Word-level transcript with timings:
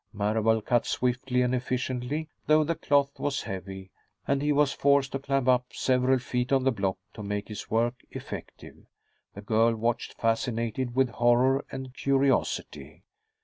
Marable 0.13 0.63
cut 0.63 0.87
swiftly 0.87 1.43
and 1.43 1.53
efficiently, 1.53 2.27
though 2.47 2.63
the 2.63 2.73
cloth 2.73 3.19
was 3.19 3.43
heavy 3.43 3.91
and 4.27 4.41
he 4.41 4.51
was 4.51 4.73
forced 4.73 5.11
to 5.11 5.19
climb 5.19 5.47
up 5.47 5.67
several 5.73 6.17
feet 6.17 6.51
on 6.51 6.63
the 6.63 6.71
block 6.71 6.97
to 7.13 7.21
make 7.21 7.47
his 7.49 7.69
work 7.69 7.93
effective. 8.09 8.87
The 9.35 9.43
girl 9.43 9.75
watched, 9.75 10.15
fascinated 10.15 10.95
with 10.95 11.09
horror 11.09 11.63
and 11.71 11.93
curiosity. 11.93 13.03